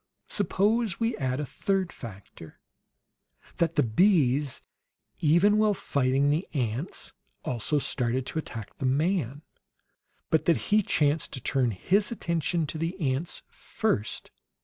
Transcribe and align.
Suppose 0.29 0.99
we 0.99 1.15
add 1.17 1.39
a 1.39 1.45
third 1.45 1.91
factor: 1.93 2.59
that 3.57 3.75
the 3.75 3.83
bees, 3.83 4.59
even 5.19 5.59
while 5.59 5.75
fighting 5.75 6.31
the 6.31 6.47
ants, 6.55 7.13
also 7.45 7.77
started 7.77 8.25
to 8.25 8.39
attack 8.39 8.75
the 8.79 8.87
man; 8.87 9.43
but 10.31 10.45
that 10.45 10.57
he 10.57 10.81
chanced 10.81 11.33
to 11.33 11.39
turn 11.39 11.69
his 11.69 12.11
attention 12.11 12.65
to 12.65 12.79
the 12.79 12.99
ants 12.99 13.43
FIRST. 13.47 14.31